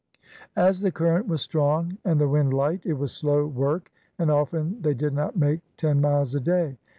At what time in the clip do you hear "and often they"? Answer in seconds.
4.17-4.95